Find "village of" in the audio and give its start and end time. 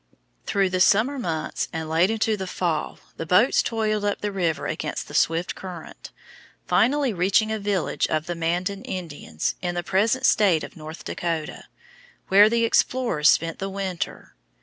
7.59-8.25